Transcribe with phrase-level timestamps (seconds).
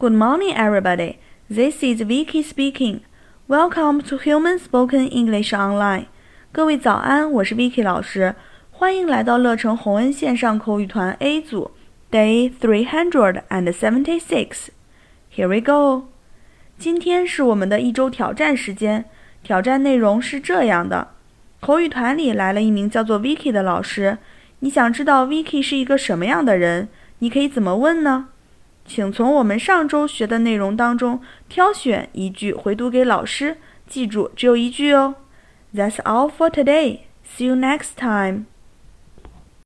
[0.00, 1.18] Good morning, everybody.
[1.50, 3.00] This is Vicky speaking.
[3.48, 6.04] Welcome to Human Spoken English Online.
[6.52, 8.36] 各位早安，我是 Vicky 老师，
[8.70, 11.72] 欢迎来到乐成洪恩线上口语团 A 组
[12.12, 14.68] ，Day three hundred and seventy six.
[15.34, 16.06] Here we go.
[16.78, 19.06] 今天是我们的一周挑战时间，
[19.42, 21.08] 挑战内容是这样的：
[21.58, 24.18] 口语团里来了一名叫做 Vicky 的老师，
[24.60, 26.88] 你想知道 Vicky 是一个什么样的人？
[27.18, 28.28] 你可以怎么问呢？
[28.88, 35.16] 请从我们上周学的内容当中挑选一句回读给老师，记住只有一句哦。
[35.74, 37.00] That's all for today.
[37.22, 38.46] See you next time.